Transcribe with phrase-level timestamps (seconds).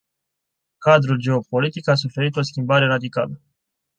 [0.79, 3.41] Cadrul geopolitic a suferit o schimbare radicală.